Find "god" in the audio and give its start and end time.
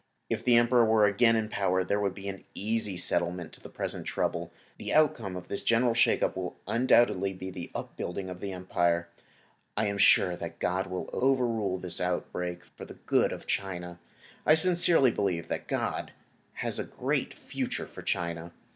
10.57-10.87, 15.67-16.13